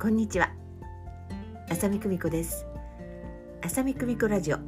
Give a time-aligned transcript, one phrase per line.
[0.00, 0.52] こんにちは。
[1.68, 2.64] 浅見久美子です。
[3.62, 4.58] 浅見久美子ラジオ。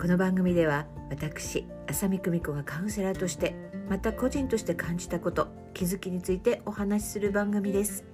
[0.00, 3.54] この番組では私浅見久美子がカウンセラーとして
[3.90, 8.06] また個人として感じたこと気づきについてお話しする番組です。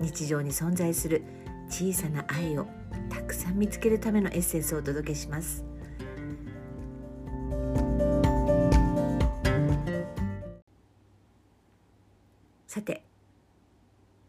[0.00, 1.22] 日常に存在する
[1.68, 2.66] 小さな愛を
[3.08, 5.64] たくさん見つけるためのエッセンスをお届けします。
[12.66, 13.04] さて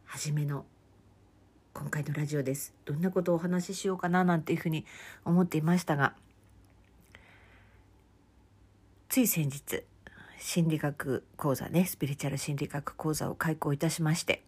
[0.03, 0.63] 初めの
[1.75, 2.73] 今回のラジオです。
[2.85, 4.85] どんなことをお話ししようかななんていうふうに
[5.25, 6.13] 思っていましたが
[9.09, 9.83] つい先日
[10.39, 14.41] 心理学講座ねスピリチュアル心理学講座を開講いたしまして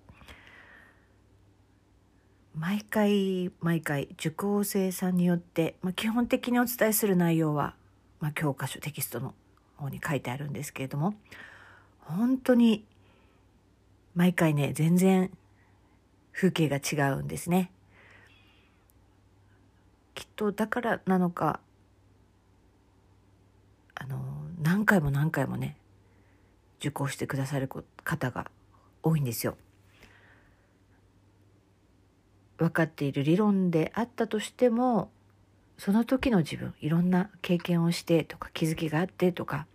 [2.55, 7.75] 毎回毎回受講生さんによって、まあ、基本的にお伝えする内容は、
[8.21, 9.33] まあ、教科書テキストの
[9.75, 11.13] 方に書いてあるんですけれども
[11.99, 12.85] 本当に
[14.15, 15.29] 毎回ね全然
[16.37, 17.71] 風景が違うんですね。
[20.13, 21.59] きっとだからなのか
[23.95, 24.19] あの
[24.61, 25.77] 何回も何回もね
[26.79, 27.67] 受講してくださる
[28.03, 28.51] 方が
[29.01, 29.57] 多いんですよ。
[32.57, 35.09] 分かっている理論であったとしても
[35.79, 39.65] その時の自分いろんな経験をしてとか気づきがあってとか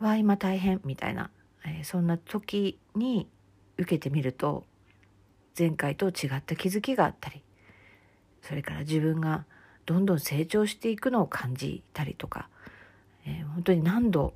[0.00, 1.30] わあ今大変みたいな、
[1.64, 3.26] えー、そんな時に
[3.78, 4.64] 受けてみると
[5.60, 7.42] 前回と違った気づきがあったり
[8.40, 9.44] それから自分が
[9.84, 12.48] どんどん成長していくのを感じたりとか、
[13.26, 14.32] えー、本当に何度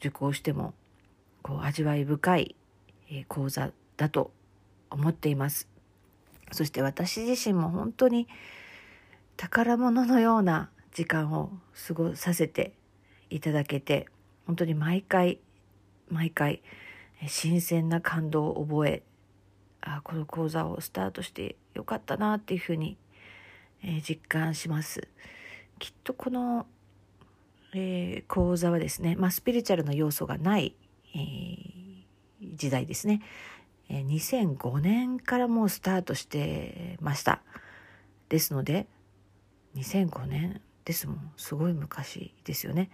[0.00, 0.74] 受講しても
[1.40, 2.56] こう味わい深い、
[3.08, 4.32] え講座だと
[4.90, 5.68] 思っています。
[6.50, 8.26] そして私自身も本当に
[9.36, 11.52] 宝物のような時間を
[11.86, 12.72] 過ごさせて
[13.30, 14.06] いただけて
[14.46, 15.38] 本当に毎回
[16.08, 16.62] 毎回
[17.28, 19.02] 新鮮な感動を覚え
[19.86, 22.98] あこの講座をスタートしてよかったなっていうふうに、
[23.84, 25.08] えー、実感します。
[25.78, 26.66] きっとこの、
[27.72, 30.74] えー、講座はですね、まあ、スピリチュアルな要素がない、
[31.14, 32.04] えー、
[32.56, 33.22] 時代ですね、
[33.88, 37.42] えー、2005年からもうスタートしてました。
[38.28, 38.88] ですので
[39.76, 42.90] 2005年ですもんすごい昔ですよね。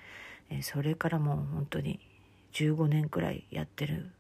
[0.51, 2.01] えー、それからもう本当に
[2.53, 4.11] 15年くらいやってる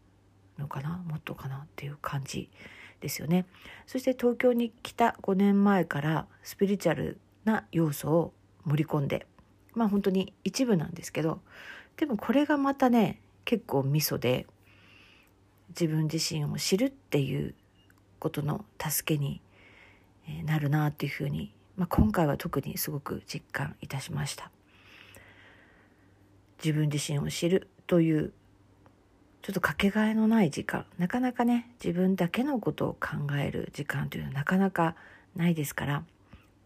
[0.58, 1.02] のかな？
[1.06, 1.56] もっとかな？
[1.58, 2.50] っていう感じ
[3.00, 3.46] ですよね。
[3.86, 8.32] そして東京に来た5年前からスピリチュアルな要素を
[8.64, 9.26] 盛り込んで
[9.74, 11.41] まあ本当に一部なんですけど
[11.96, 14.46] でもこれがまたね結構ミソで
[15.70, 17.54] 自分自身を知るっていう
[18.20, 19.41] ことの助けに
[20.44, 24.52] なるなっていうふうに、まあ、今回は特にすごく実感いたしました。
[26.62, 28.32] 自分自身を知るという
[29.42, 30.86] ちょっとかけがえのない時間。
[30.98, 34.94] なかなかね自分だけのことを考える時間というのはなかなか
[35.34, 36.04] ないですから。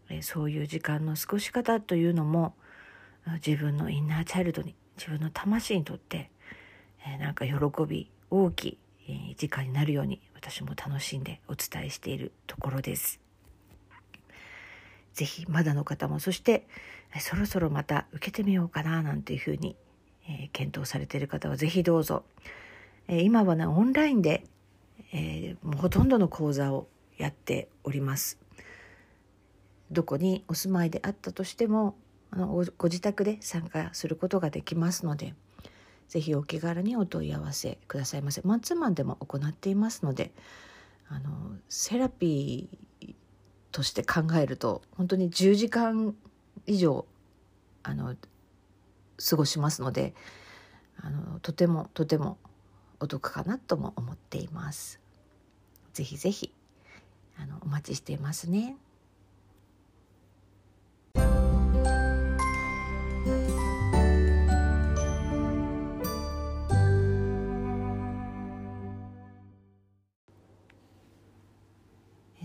[0.09, 2.53] えそういう時間の過ごし方というのも
[3.45, 6.29] 自分のインナーチャイルドに自分の魂にとって
[7.05, 7.53] えなんか喜
[7.85, 8.77] び大き
[9.07, 13.19] い時間になるように私も楽しんでお伝えしているところです。
[15.13, 16.67] ぜひまだの方もそして
[17.19, 19.75] そろそろまた受けてみようかななんていうふうに、
[20.29, 22.23] え検討されている方はぜひどうぞ。
[23.07, 24.43] え今はねオンラインで、
[25.13, 26.87] えー、もうほとんどの講座を
[27.17, 28.37] やっております。
[29.91, 31.95] どこにお住まいであったとしても
[32.29, 35.33] あのご自宅で参加することができますので
[36.09, 40.31] 是非お気軽にお問い合わせくださいませマンツーマンでも行っていますので
[41.09, 41.29] あの
[41.69, 43.13] セラピー
[43.71, 46.15] として考えると本当に10時間
[46.65, 47.05] 以上
[47.83, 48.15] あの
[49.29, 50.13] 過ごしますので
[50.99, 52.37] あのとてもとても
[52.99, 54.99] お得かなとも思っています。
[55.93, 56.53] ぜひぜひ
[57.37, 58.77] あのお待ちしていますね。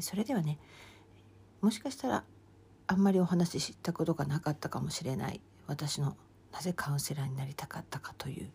[0.02, 0.58] それではね
[1.60, 2.24] もしかしたら
[2.86, 6.16] あんまりお話ししたことがなかったかもしれない私の
[6.52, 8.50] なぜカウンセラーになりたかったかという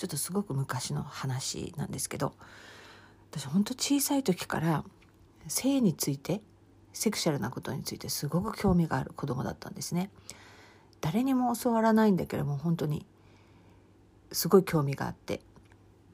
[0.00, 2.32] ちょっとすごく昔の話なんですけど
[3.30, 4.82] 私ほんと小さい時から
[5.46, 6.40] 性について
[6.94, 10.08] セクシャルなことについてすごく興味がある子供だったんですね。
[11.02, 13.04] 誰にも教わらないんだけども本当に
[14.32, 15.42] すごい興味があって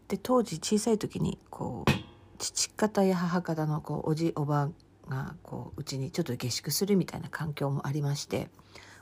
[0.08, 1.90] で当時小さい時にこう
[2.38, 4.70] 父方や母方のこうおじおば
[5.08, 8.48] がこううちにちょっと下宿するみたいな環境もありまして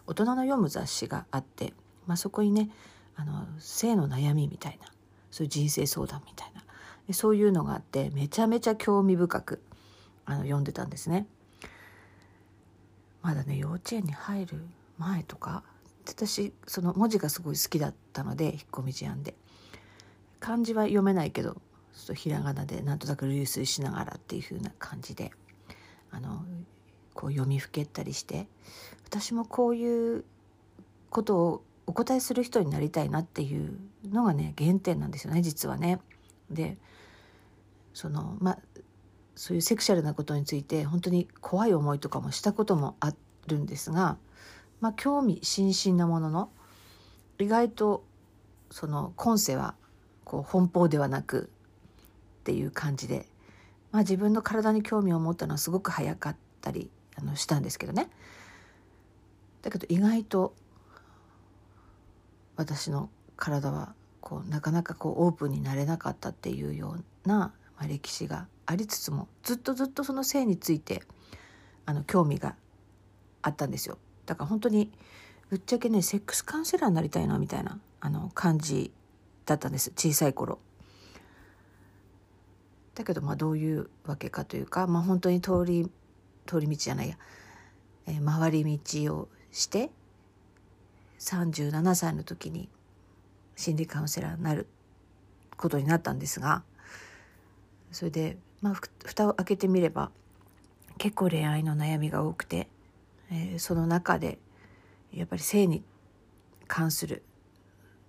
[0.07, 1.73] 大人の読む雑誌があって、
[2.07, 2.69] まあ、そこにね
[3.17, 4.89] あの性の悩みみたいな
[5.31, 6.65] そういう人生相談みたいな
[7.13, 9.63] そういうのがあってめちゃめちゃ興味深く
[10.25, 11.27] あの読んでたんですね。
[13.23, 14.65] まだね幼稚園に入る
[14.99, 15.63] 前とか
[16.07, 19.35] 私その文字がすごい好きだったので引っ込み思案で
[20.41, 21.61] 漢字は読めないけどちょ
[22.03, 25.31] っとひらがなでなんとなく類推しながらっていう風な感じで
[26.11, 26.45] あの
[27.15, 28.47] こう読みふけったりして
[29.07, 30.25] 私もこういう
[31.09, 33.79] ことをお答えする人になりたいなっていう
[34.11, 36.01] のがね原点なんですよね実はね。
[36.51, 36.77] で
[37.93, 38.59] そのまあ
[39.35, 43.13] そういうセクシャルなことについて本当に怖い思いとかもしたこともあ
[43.47, 44.17] るんですが、
[44.81, 46.51] まあ、興味津々なものの
[47.39, 48.05] 意外と
[48.71, 49.75] その今世は
[50.25, 51.51] こう奔放ではなく
[52.41, 53.27] っていう感じで、
[53.91, 58.09] まあ、自分の体に興味を持ったのはすごく早かったりあのしたんですけどね
[59.63, 60.55] だけど意外と
[62.57, 71.03] 私の体はこうなかなかこうオープンになれなかったっていうような、まあ、歴史がありつつもずっとずっとその性について
[71.87, 72.55] あの興味が
[73.43, 73.99] あったんですよ。
[74.27, 74.91] だから本当に
[75.51, 78.91] ぶっちゃけねセックスカウンセラーになりたいなみたいなあの感じ
[79.45, 79.91] だったんです。
[79.91, 80.59] 小さい頃。
[82.95, 85.91] だけどまあどういうわけかというか、まあ、本当に通り
[86.47, 87.19] 通り道じゃないや、
[88.07, 89.91] えー、回り道をして
[91.25, 92.69] 37歳の時に
[93.57, 94.67] 心理カウンセラーになる
[95.57, 96.63] ことになったんですが
[97.93, 98.75] それでまあ
[99.05, 100.11] 蓋を開けてみれば
[100.99, 102.69] 結構恋愛の悩みが多くて、
[103.31, 104.39] えー、その中で
[105.13, 105.83] やっぱり性に
[106.67, 107.23] 関する、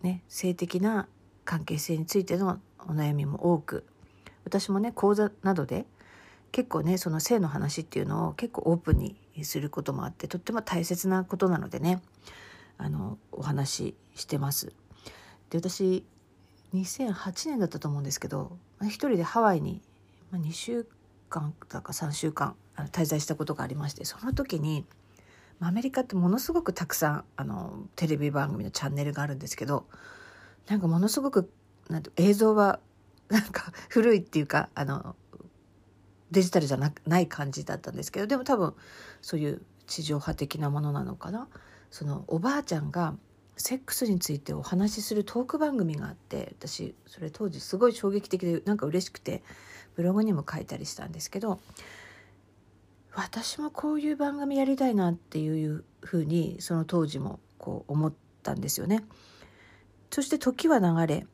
[0.01, 1.07] ね、性的な
[1.45, 3.85] 関係性についてのお悩みも多く
[4.43, 5.85] 私もね講座などで
[6.51, 12.01] 結構ねその性の話っていうのを結構オープンにすることもあってとっても大切なことなのでね
[12.77, 14.73] あのお話ししてます。
[15.49, 16.05] で私
[16.73, 19.81] 2008年だったと思うんですけど一人でハワイに
[20.33, 20.85] 2週
[21.29, 22.55] 間だか3週間
[22.91, 24.85] 滞在したことがありましてその時に
[25.61, 29.85] アメリカってものすごくたくさんあのテレビ番組のチャンネルがあるんですけど
[30.67, 31.49] なんかものすごく
[31.89, 32.79] なんて映像は
[33.29, 35.15] なんか古いっていうかあの
[36.31, 38.73] デジタルじゃなない感じだったんですけどでも多分
[39.21, 41.47] そういう地上波的なものなのかな
[41.91, 43.15] そのおばあちゃんが
[43.57, 49.43] セックスについてお話しするトーク番組があって私それ当時すごい衝撃的でなんか嬉しくて
[49.95, 51.59] ブログにも書いたりしたんですけど
[53.13, 59.05] 私もこういう番組やりたいなっていうふうにその当時もこう思ったんですよね。
[60.11, 61.25] そして時は流れ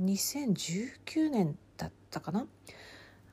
[0.00, 2.46] 2019年だったかな？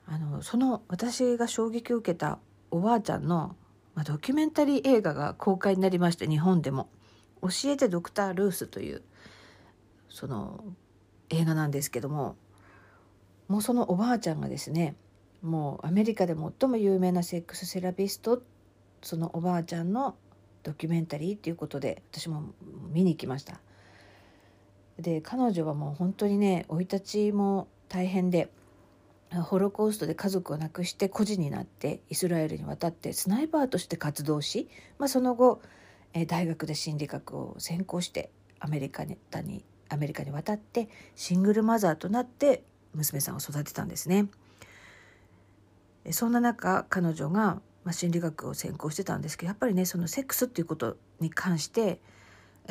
[0.05, 2.37] あのその私が衝撃を受けた
[2.69, 3.55] おばあちゃんの、
[3.95, 6.89] まあ、ドキュメンタリー映画が公開になりまして日本でも
[7.41, 9.01] 「教えてドクター・ルース」という
[10.09, 10.63] その
[11.29, 12.35] 映画なんですけども
[13.47, 14.95] もうそのおばあちゃんがですね
[15.41, 18.41] もうアメリカで最も有名なセックスセラピスト
[19.01, 20.15] そのおばあちゃんの
[20.63, 22.53] ドキュメンタリーっていうことで私も
[22.91, 23.61] 見に行きました。
[24.99, 28.49] で彼女はもう本当にね生い立ちも大変で
[29.43, 35.61] ホロコーストで家族を亡くして孤児になってイスラエルに渡ってスナイパーとして活動し、まあ、その後
[36.15, 39.17] え大学で心理学を専攻してアメリカに
[39.89, 42.63] アメリカに渡ってシングルマザーとなって
[42.93, 44.27] 娘さんを育てたんですね。
[46.11, 51.99] そんな中彼女が、まあ、心理学を専攻してたんですけどやっぱりねそのセックスっていうことに関して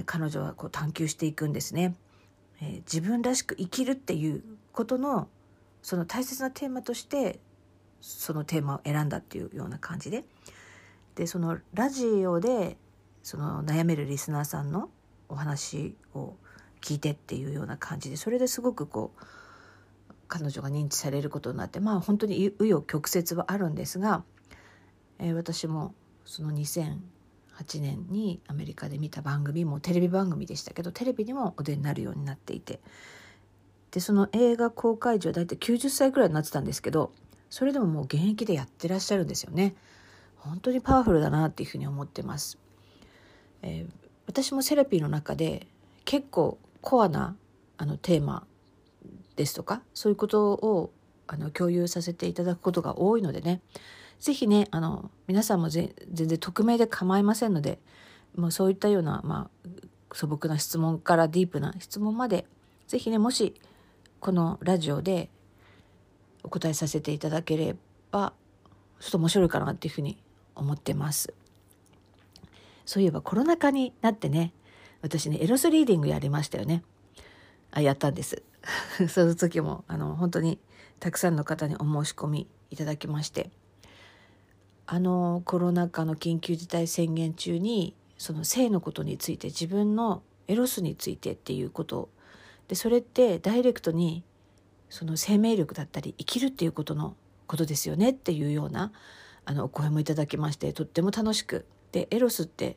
[0.06, 1.94] 彼女はこう探求していくんですね。
[2.62, 4.42] えー、自分らしく生きるっていう
[4.72, 5.28] ことの
[5.84, 7.38] その大切なテーマとして
[8.00, 10.24] そのテーマを選んだっていうような感じで。
[11.14, 12.76] でそのラジオで
[13.22, 14.90] その悩めるリスナーさんの
[15.28, 16.34] お話を
[16.80, 19.24] 聞いてっていうような感じでそれですごくこう
[20.26, 24.24] 彼女が認知されることになってまあ本当に紆余曲折はあるんですが、
[25.20, 26.98] えー、私もその2008
[27.80, 32.80] 年にアメリカで見た番組もテレビ番組でしたけどテレビにもお出になるようになっていて
[33.94, 37.12] でその映画公開時は大体90歳くらいになってたんですけど
[37.48, 39.76] それでももう現役でやってらっしゃるんですよね。
[40.38, 42.58] 本当にパワフルだなっていうふうに思ってます、
[43.62, 43.92] えー、
[44.26, 45.66] 私もセラピーの中で
[46.04, 47.34] 結構コアな
[47.78, 48.44] あのテーマ
[49.36, 50.90] ですとかそういうことを
[51.28, 53.62] あの共有させていただくことが多いのでね。
[54.24, 57.78] ぜひね、あの、皆さんも全然匿名で構いませんので、
[58.36, 59.68] もうそういったような、まあ、
[60.14, 62.46] 素朴な質問からディープな質問まで、
[62.86, 63.54] ぜひね、もし、
[64.24, 65.28] このラジオで
[66.42, 67.76] お答えさせていただけれ
[68.10, 68.32] ば、
[68.98, 70.16] ちょっと面白いかなっていうふうに
[70.54, 71.34] 思ってます。
[72.86, 74.54] そういえばコロナ禍になってね、
[75.02, 76.82] 私ね、エロスリーディングやりましたよね。
[77.70, 78.42] あ、やったんです。
[79.10, 80.58] その時も、あの、本当に
[81.00, 83.50] たくさんの方にお申し込みいただきまして
[84.86, 92.08] あのコロナ禍の緊急事態宣言中にその性のことについて自分のエロスについてっていうこと
[92.68, 94.24] でそれってダイレクトに
[94.88, 97.16] その生命力だったり生きるっていうことの
[97.46, 98.92] ことですよねっていうような
[99.44, 102.76] あのお声もいただきましてとっても楽しくでエロスって、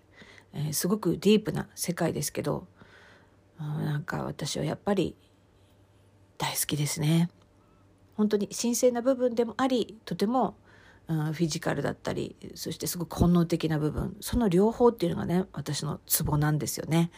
[0.54, 2.68] えー、すごくディープな世界ですけど
[3.60, 5.16] なんか私はやっぱり
[6.38, 7.30] 大好きですね。
[8.16, 10.56] 本当に神聖な部分でもありとても、
[11.08, 17.12] うん、フィジカルだったりそしてすごく本能的な部分その両方っていうのがね私のツボなんですよね。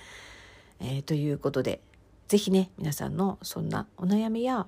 [0.82, 1.82] えー、ということで
[2.30, 4.68] 是非ね皆さんのそんなお悩みや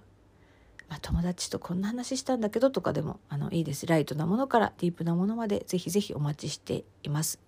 [0.89, 3.87] まあ、友達とこんな話したんだけどとかでもあのいいです。
[3.87, 7.39] ライトなものからディープなものまでぜひぜひお待ちしています。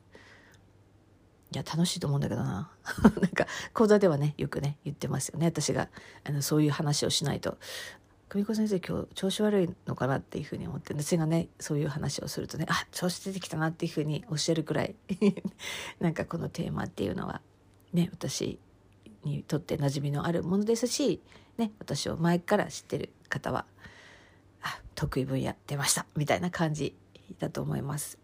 [1.51, 2.71] いや楽しいと思うんだけどな。
[3.19, 5.47] なんか講座ではねよくね言ってますよね。
[5.47, 5.89] 私が
[6.23, 7.57] あのそういう話をしないと。
[8.29, 14.95] 久美子先生今日調子悪いのかなっていうふうに思って私がねそういう話をするとねあ調子出てきたなっていうふうにおっしゃるくらい。
[15.99, 17.41] なんかこのテーマっていうのは
[17.91, 18.57] ね私
[19.23, 21.21] にとって馴染みのあるものですし
[21.57, 23.65] ね、私を前から知ってる方は
[24.61, 26.95] あ得意分野出ましたみたいな感じ
[27.39, 28.17] だと思います。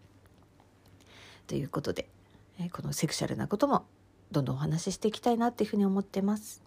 [1.47, 2.09] ということで、
[2.71, 3.85] このセクシャルなことも
[4.31, 6.61] どんどんお話ししていきたいなっていうふうに思ってます。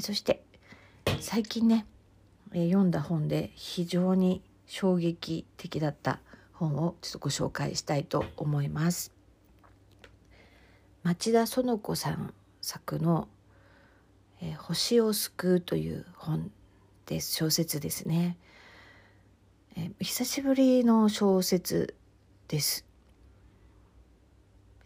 [0.00, 0.42] そして
[1.20, 1.86] 最近ね、
[2.52, 6.20] え読んだ本で非常に衝撃的だった
[6.52, 9.12] 本をちょっとご紹介したいと思います。
[11.02, 13.28] 町田園子さん作の、
[14.42, 16.50] え、星を救う」という本
[17.06, 17.34] です。
[17.34, 18.36] 小説ですね、
[19.76, 21.96] え、久しぶりの小説
[22.48, 22.84] です、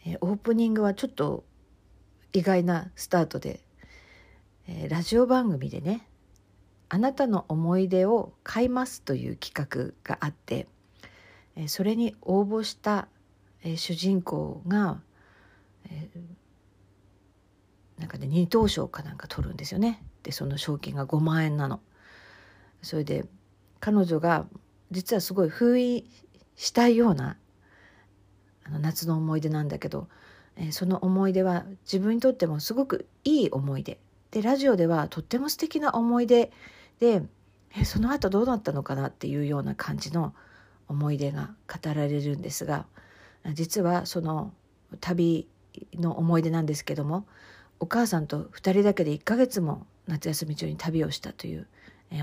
[0.04, 1.44] え、オープニングはちょっと
[2.32, 3.63] 意外なスタートで、
[4.66, 6.06] えラジオ番組でね
[6.88, 10.66] あなたの思い出を買いますという企画があって
[11.66, 13.08] それに応募した
[13.76, 15.00] 主人公が
[17.98, 21.80] なんかね二等賞かなんか取るんですよねでその賞金が5万円なの。
[22.82, 23.24] それで
[23.80, 24.46] 彼女が
[24.90, 26.04] 実はすごい封印
[26.56, 27.36] したいような
[28.64, 30.08] あの夏の思い出なんだけど、
[30.56, 33.98] えその思い出は自分にとってもすごくいい思い出
[34.34, 36.50] でラジオではとっても素敵な思い出
[36.98, 37.22] で
[37.76, 40.34] えその後どうなったのかなっていうような感じの
[40.88, 42.86] 思い出が語られるんですが
[43.52, 44.52] 実はその
[45.00, 45.46] 旅
[45.94, 47.28] の思い出なんですけども
[47.78, 51.68] お母さんと2人だけで1ヶ月も夏休み中に旅をしたという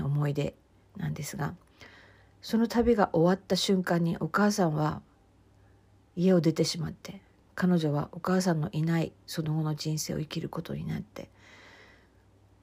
[0.04, 0.54] 思い出
[0.98, 1.54] なんですが
[2.42, 5.00] その旅が終わった瞬間にお母さんは
[6.14, 7.22] 家を出てしまって
[7.54, 11.30] 彼女はお母さんのいないその後の人生を生きることになって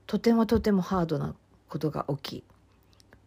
[0.09, 1.35] とてもとてもハードな
[1.67, 2.43] ことが起き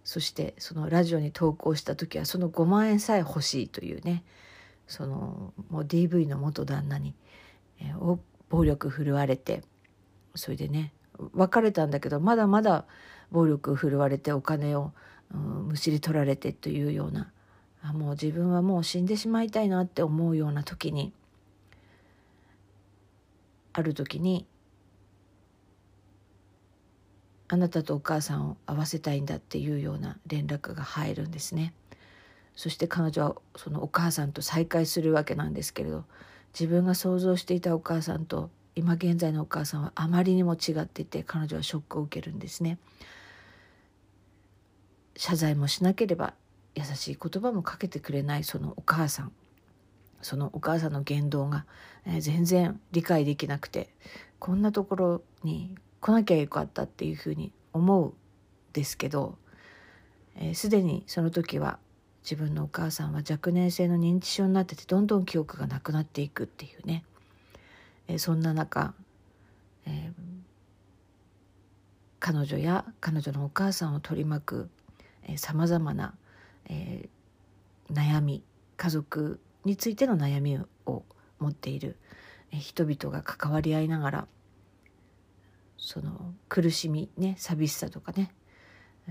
[0.03, 4.25] そしてそのラジオに投稿した時はその5万円さえ欲しいというね
[4.89, 7.15] そのもう DV の元旦那に、
[7.81, 9.63] えー、暴力振るわれて
[10.35, 10.93] それでね
[11.35, 12.85] 別れたんだけどまだまだ
[13.31, 14.91] 暴力振るわれてお金を、
[15.33, 17.31] うん、むしり取られてというような
[17.81, 21.13] あもう自分はもう死んでしまいたいなって思うような時に
[23.73, 24.47] ある時に
[27.53, 31.75] あなたとお母さんを会わせたいんだっていうような連絡が入るんですね。
[32.57, 36.07] そして彼女はそのお母さんと再会するわけなんですけれど
[36.59, 42.79] 自分が想像していたお母さんと今現在のお母さんはあまりにも違っていて彼女はショックを受けるんですね。
[45.19, 46.33] 謝罪もしなければ
[46.75, 49.33] 優しい言葉もかけてくれないそのお母さん
[50.23, 51.67] そのお母さんの言動が、
[52.07, 53.91] え、全然理解できなくて
[54.39, 58.13] こんなところに来なきゃよかったっていうふうに思う
[58.73, 59.39] ですけど
[60.53, 61.79] すで、ー、にその時は
[62.25, 67.05] 自分のお母さんは若年性の認知症になっててどんどん記憶がなくなっていくっていうね、
[68.09, 68.95] えー、そんな中、
[69.87, 70.13] えー、
[72.19, 74.71] 彼女や彼女のお母さんを取り巻く
[75.37, 76.15] さまざまな、
[76.69, 78.43] えー、悩み
[78.77, 81.05] 家族についての悩みを
[81.39, 81.97] 持っている
[82.51, 84.27] 人々が関わり合いながら
[85.83, 88.33] その苦しみね寂しさとかね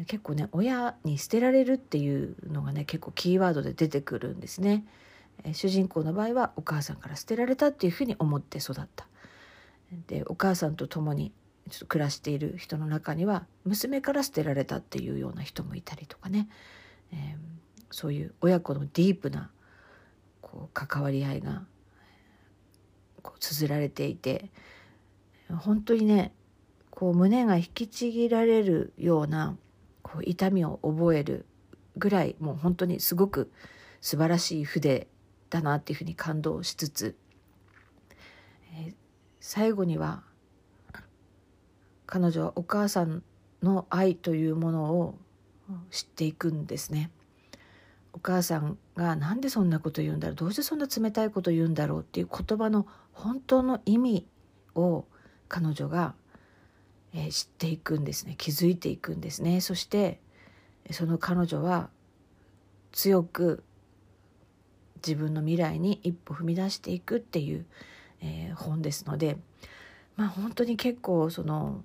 [0.08, 4.86] 結構ね親に捨てられるっていうのがね結構キーワードで出てくるんですね。
[5.54, 9.06] 主人公の場合はお母さんから捨てられたっていうふうに思って育った。
[10.08, 11.34] でお母さんと共に
[11.70, 16.48] ちょっと暮らしている人の中には娘から捨てられたっていうような人もいたりとかね、
[17.12, 17.38] えー、
[17.90, 19.52] そういう親子のディープな
[20.40, 21.64] こう関わり合いが
[23.22, 24.52] こう綴られていて
[25.50, 26.32] 本当にね
[27.02, 29.58] こう胸が引きちぎられるような
[30.04, 31.48] こう痛みを覚える
[31.98, 33.52] ぐらいもう本当にすごく
[34.02, 35.08] 素晴らしい筆
[35.50, 37.16] だなっていうふうに感動しつつ、
[38.76, 38.94] えー、
[39.40, 40.22] 最後には
[42.06, 43.24] 彼女はお母さん
[43.64, 45.18] の愛というものを
[45.90, 47.10] 知っていくんですね。
[48.14, 54.28] お母さんがなんでそんなこと言うんだろうどうしてそんな冷たいこと言うんだろうっていう言葉の本当の意味
[54.76, 55.06] を
[55.48, 56.14] 彼女が、
[57.14, 58.36] えー、知っていくんですね。
[58.38, 59.62] 気づいていくんですね。
[59.62, 60.20] そして
[60.92, 61.90] その彼女は
[62.92, 63.64] 強く
[65.06, 67.66] 自分の未来に一歩踏み出していくっていう、
[68.22, 69.38] えー、本ですので
[70.16, 71.84] まあ本当に結構その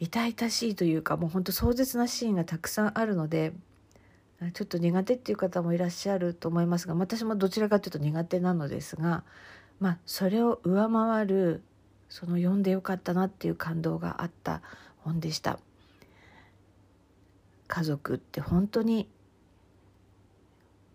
[0.00, 3.52] 痛々しいというかもう本当壮絶なシーンがたくさんあるので
[4.54, 9.24] ちょっと苦手っていう方もいらっしゃると思いますが私もどちらかというと苦手なのですが
[9.80, 11.62] まあそれを上回る
[12.08, 14.62] その読んでよかったなっていう感動があった
[14.98, 15.58] 本でした。
[17.68, 19.08] 家族って本当に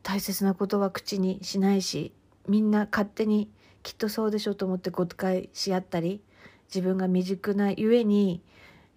[0.02, 2.12] 大切なことは口にしないし
[2.48, 3.50] みんな勝手に
[3.84, 6.22] きっとそうでしょうと思って誤解し合ったり
[6.68, 8.42] 自分が未熟なゆえに、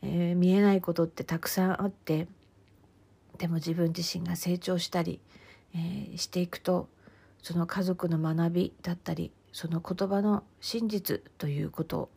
[0.02, 2.26] えー、見えないことってたくさんあって
[3.38, 5.20] でも自分自身が成長したり、
[5.74, 6.88] えー、していくと
[7.42, 12.10] その家族の学びだったりその言葉の真実ということ、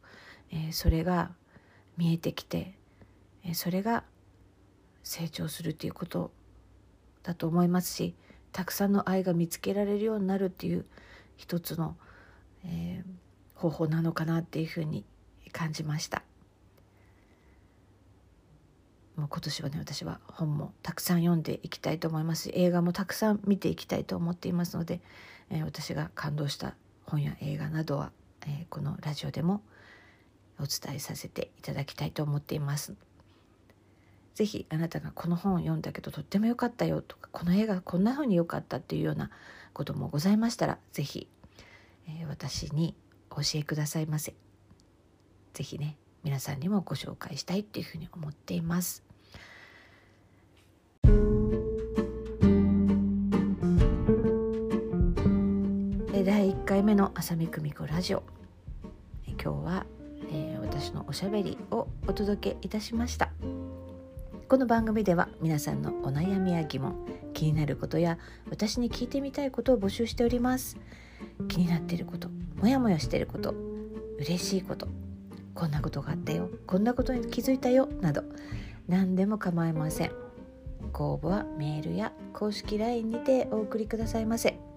[0.52, 1.32] えー、それが
[1.96, 2.74] 見えてきて、
[3.46, 4.04] えー、それが
[5.04, 6.32] 成長するということ
[7.24, 8.14] だと思いますし
[8.52, 10.86] たくさんの愛が見つけられるようになるっていう
[11.38, 11.96] 一つの、
[12.66, 15.06] えー、方法なのかなっていうふうに
[15.54, 16.24] 感じました。
[19.16, 25.00] もう今年はね私は本もたくさん読んでいきたいと思います映画もたくさん見ていきたいと思っていますので、
[25.50, 26.76] えー、私が感動した
[27.10, 28.12] 本や映画などは、
[28.46, 29.62] えー、このラジオでも
[30.60, 32.96] お伝えさせていただきたいと思っています。
[34.36, 39.32] ぜひあなたがこの本を読んだけどとっても良かったよとかこの映画こんな風に良かったっていうような
[39.74, 41.28] こともございましたらぜひ、
[42.08, 42.96] えー、私に
[43.32, 44.34] 教えくださいませ。
[45.54, 49.09] ぜひね皆さんにもご紹介したいっていうふうに思っています。
[56.70, 58.22] 回目の浅見久美子ラジオ。
[59.26, 59.86] 今日は、
[60.32, 63.32] えー、私のおしゃべりをお届けいたしました。
[64.48, 68.20] この番組では皆さんのお悩みや疑問気になることや
[68.52, 70.78] 私に聞いてみたいことを募集しております。
[71.48, 73.56] 気になっていることモヤモヤしていること
[74.20, 74.88] 嬉しいこと
[75.56, 78.22] こんなことがあったよこんなことに気づいたよなど
[78.88, 80.12] 何でも構いません。
[80.94, 84.69] ご応募はメールや公式 LINE にてお送りくださいませ。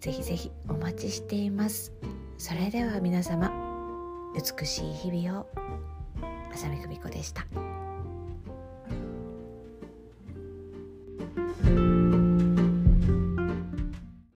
[0.00, 1.92] ぜひぜひお待ちしています
[2.38, 3.50] それでは皆様
[4.34, 5.46] 美しい日々を
[6.52, 7.77] 浅見久美子でした。